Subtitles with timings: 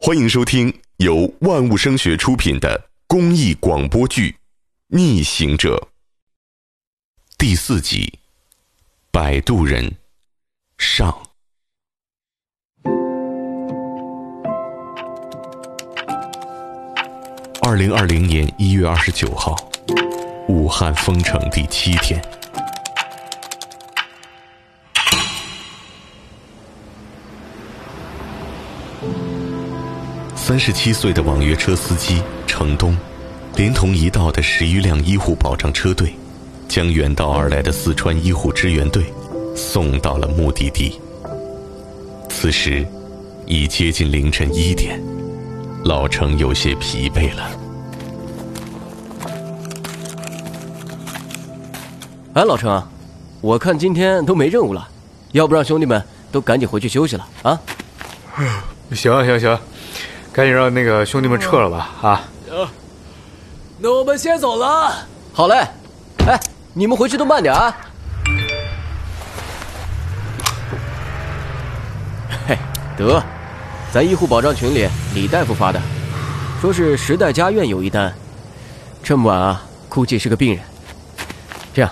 [0.00, 4.30] 欢迎收听由万物声学出品的公益广播剧
[4.86, 5.76] 《逆行者》
[7.36, 8.06] 第四集
[9.10, 9.84] 《摆渡人》
[10.78, 11.12] 上。
[17.60, 19.56] 二零二零年一月二十九号，
[20.48, 22.22] 武汉封城第七天。
[30.48, 32.96] 三十七岁的网约车司机程东，
[33.56, 36.14] 连同一道的十余辆医护保障车队，
[36.66, 39.12] 将远道而来的四川医护支援队
[39.54, 40.98] 送到了目的地。
[42.30, 42.82] 此时
[43.44, 44.98] 已接近凌晨一点，
[45.84, 47.50] 老程有些疲惫了。
[52.32, 52.82] 哎，老程，
[53.42, 54.88] 我看今天都没任务了，
[55.32, 56.02] 要不让兄弟们
[56.32, 57.60] 都赶紧回去休息了 啊？
[58.94, 59.58] 行行行。
[60.32, 61.90] 赶紧让那个兄弟们撤了吧！
[62.02, 62.22] 啊，
[63.78, 64.94] 那我们先走了。
[65.32, 65.66] 好嘞，
[66.26, 66.38] 哎，
[66.72, 67.76] 你们回去都慢点啊。
[72.46, 72.56] 嘿，
[72.96, 73.20] 得，
[73.92, 75.80] 咱医护保障群里李大夫发的，
[76.60, 78.12] 说是时代家苑有一单，
[79.02, 80.64] 这么晚啊，估计是个病人。
[81.74, 81.90] 这样，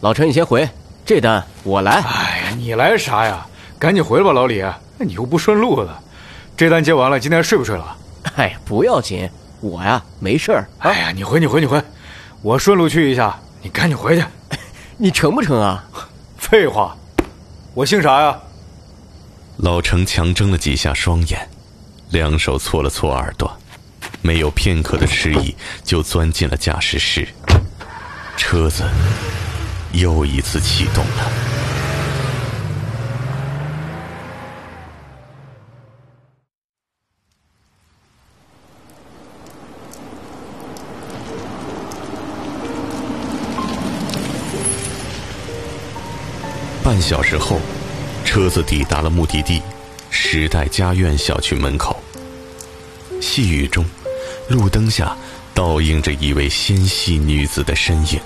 [0.00, 0.66] 老陈你先回，
[1.04, 1.92] 这单我来。
[1.92, 3.46] 哎呀，你来啥呀？
[3.78, 4.62] 赶紧回来吧，老李，
[4.96, 5.90] 那你又不顺路子。
[6.56, 7.96] 这单接完了，今天睡不睡了？
[8.36, 9.28] 哎呀，不要紧，
[9.60, 10.68] 我呀没事儿。
[10.78, 11.82] 哎呀，你回你回你回，
[12.42, 14.24] 我顺路去一下，你赶紧回去。
[14.96, 15.84] 你成不成啊？
[16.38, 16.96] 废话，
[17.74, 18.38] 我姓啥呀？
[19.56, 21.48] 老程强睁了几下双眼，
[22.10, 23.52] 两手搓了搓耳朵，
[24.22, 27.26] 没有片刻的迟疑，就钻进了驾驶室。
[28.36, 28.84] 车子
[29.92, 31.53] 又一次启动了。
[46.94, 47.58] 半小时后，
[48.24, 49.60] 车子抵达了目的地——
[50.10, 52.00] 时代家苑小区门口。
[53.20, 53.84] 细雨中，
[54.48, 55.16] 路灯下
[55.52, 58.20] 倒映着一位纤细女子的身影。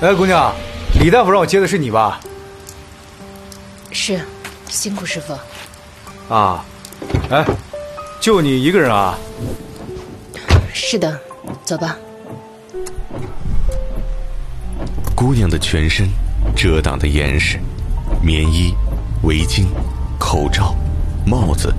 [0.00, 0.50] 哎，姑娘，
[0.98, 2.18] 李大夫让我接的是你吧？
[3.92, 4.18] 是，
[4.66, 6.34] 辛苦师傅。
[6.34, 6.64] 啊，
[7.28, 7.44] 哎，
[8.18, 9.18] 就你一个人啊？
[10.72, 11.20] 是的，
[11.66, 11.98] 走吧。
[15.14, 16.08] 姑娘的全身。
[16.56, 17.60] 遮挡的严实，
[18.22, 18.74] 棉衣、
[19.22, 19.66] 围巾、
[20.18, 20.74] 口罩、
[21.26, 21.72] 帽子，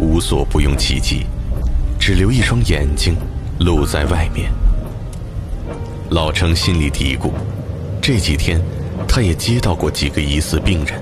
[0.00, 1.24] 无所不用其极，
[1.96, 3.16] 只留一双眼睛
[3.60, 4.50] 露在外面。
[6.10, 7.30] 老程心里嘀咕：
[8.02, 8.60] 这几天，
[9.06, 11.00] 他也接到过几个疑似病人，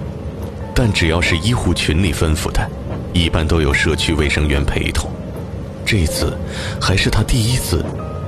[0.74, 2.70] 但只要是医护群里吩咐的，
[3.14, 5.10] 一般都有社区卫生员陪同。
[5.86, 6.36] 这次，
[6.78, 7.82] 还是他第一次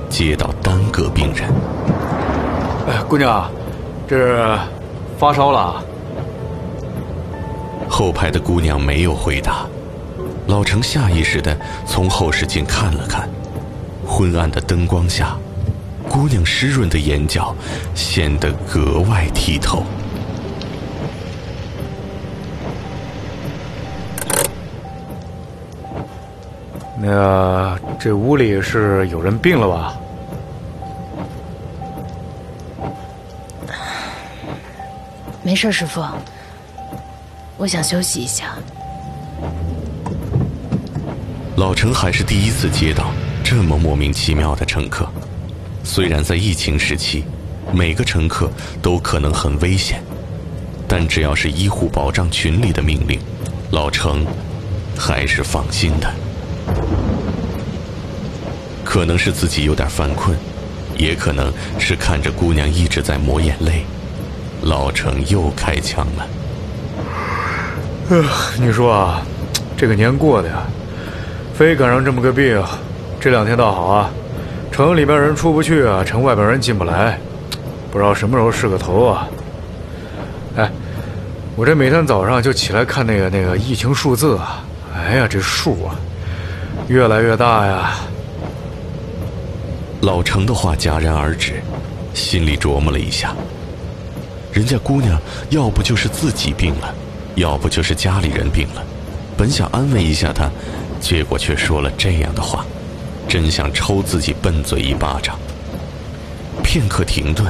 [0.09, 1.47] 接到单个病人。
[2.87, 3.47] 哎，姑娘，
[4.07, 4.59] 这。
[5.17, 5.83] 发烧了。
[7.89, 9.65] 后排的姑娘没有回答，
[10.45, 13.27] 老程下意识的从后视镜看了看，
[14.05, 15.35] 昏暗的灯光下，
[16.07, 17.55] 姑娘湿润的眼角
[17.95, 19.83] 显得格外剔透。
[26.99, 29.97] 那这屋里是有人病了吧？
[35.47, 36.03] 没事，师傅。
[37.55, 38.57] 我想休息一下。
[41.55, 43.13] 老程还是第一次接到
[43.45, 45.07] 这么莫名其妙的乘客。
[45.85, 47.23] 虽然在疫情时期，
[47.71, 50.03] 每个乘客都可能很危险，
[50.85, 53.17] 但只要是医护保障群里的命令，
[53.71, 54.25] 老程
[54.97, 56.13] 还是放心的。
[58.83, 60.37] 可能是自己有点犯困，
[60.97, 63.85] 也可能是看着姑娘一直在抹眼泪。
[64.61, 66.27] 老程又开枪了。
[68.09, 68.23] 呃，
[68.59, 69.21] 你说啊，
[69.75, 70.63] 这个年过的呀，
[71.53, 72.63] 非赶上这么个病。
[73.19, 74.09] 这两天倒好啊，
[74.71, 77.19] 城里边人出不去啊，城外边人进不来，
[77.91, 79.27] 不知道什么时候是个头啊。
[80.55, 80.71] 哎，
[81.55, 84.63] 我这每天早上就起来看那个那个疫情数字啊，
[84.95, 85.95] 哎呀，这数啊，
[86.87, 87.95] 越来越大呀。
[90.01, 91.53] 老程的话戛然而止，
[92.13, 93.35] 心里琢磨了一下。
[94.57, 95.21] 人家姑娘
[95.51, 96.91] 要不就是自己病了，
[97.35, 98.83] 要不就是家里人病了。
[99.37, 100.49] 本想安慰一下她，
[100.99, 102.65] 结果却说了这样的话，
[103.27, 105.37] 真想抽自己笨嘴一巴掌。
[106.63, 107.47] 片刻停顿，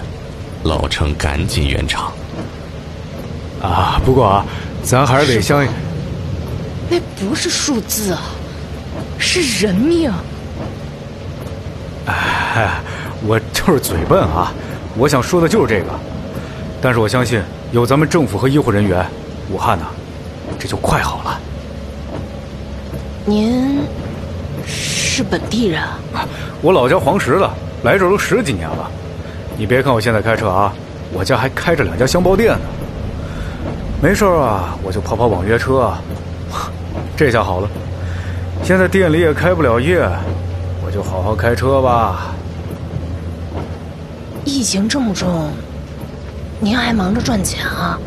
[0.64, 2.12] 老程赶紧圆场
[3.64, 4.46] ：“啊，不过啊，
[4.84, 5.66] 咱还是得相……
[6.90, 8.22] 那不是数字啊，
[9.18, 10.12] 是人命。
[12.06, 12.82] 哎，
[13.26, 14.52] 我就是嘴笨啊，
[14.98, 15.98] 我想说的就是这个。
[16.82, 17.42] 但是我相信，
[17.72, 19.06] 有咱们政府和医护人员，
[19.52, 19.86] 武汉呢，
[20.60, 21.40] 这就快好了。
[23.26, 23.80] 您
[24.66, 25.82] 是本地人？
[26.62, 27.50] 我老家黄石的，
[27.84, 28.90] 来这都十几年了。
[29.58, 30.74] 你别看我现在开车啊，
[31.12, 32.66] 我家还开着两家箱包店呢。
[34.02, 35.92] 没事啊，我就跑跑网约车。
[37.18, 37.68] 这下好了，
[38.64, 40.08] 现在店里也开不了业，
[40.86, 42.36] 我就好好开车吧。
[44.46, 45.50] 疫情这么重，
[46.60, 48.00] 您还忙着赚钱啊？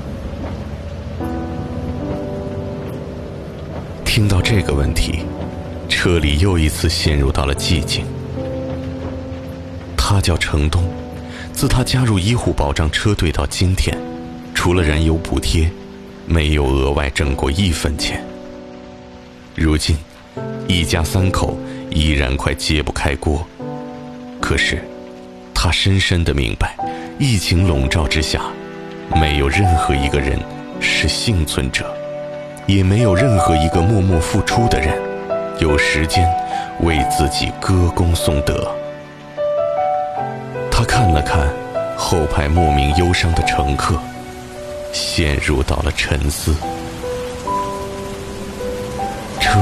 [4.05, 5.21] 听到这个问题，
[5.89, 8.05] 车里又一次陷入到了寂静。
[9.97, 10.83] 他叫程东，
[11.53, 13.97] 自他加入医护保障车队到今天，
[14.53, 15.71] 除了燃油补贴。
[16.27, 18.23] 没有额外挣过一分钱。
[19.57, 19.97] 如今，
[20.69, 21.59] 一家三口
[21.91, 23.45] 依然快揭不开锅。
[24.41, 24.81] 可是，
[25.53, 26.77] 他深深的明白，
[27.23, 28.41] 疫情笼罩之下，
[29.21, 30.41] 没有任何一个人
[30.81, 31.95] 是幸存者，
[32.67, 34.99] 也没有任何一个默默付出的人
[35.59, 36.27] 有时间
[36.81, 38.75] 为自己歌功颂德。
[40.71, 41.47] 他看了看
[41.95, 44.01] 后排莫名忧伤的乘客。
[44.91, 46.53] 陷入到了沉思，
[49.41, 49.61] 车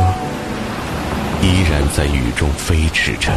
[1.42, 3.30] 依然在雨中飞驰着。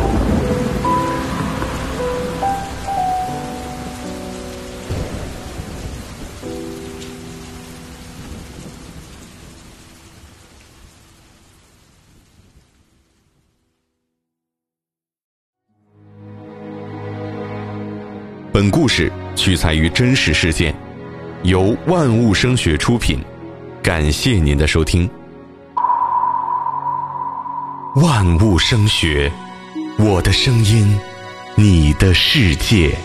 [18.62, 20.72] 本故事取材于真实事件。
[21.42, 23.20] 由万物声学出品，
[23.82, 25.10] 感谢您的收听。
[27.96, 29.32] 万物声学，
[29.98, 30.96] 我的声音，
[31.56, 32.96] 你的世界。